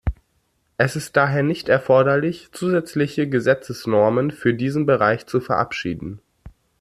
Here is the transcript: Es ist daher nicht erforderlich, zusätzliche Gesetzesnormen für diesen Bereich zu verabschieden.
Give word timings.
Es 0.79 0.95
ist 0.95 1.15
daher 1.15 1.43
nicht 1.43 1.69
erforderlich, 1.69 2.49
zusätzliche 2.53 3.29
Gesetzesnormen 3.29 4.31
für 4.31 4.55
diesen 4.55 4.87
Bereich 4.87 5.27
zu 5.27 5.39
verabschieden. 5.39 6.19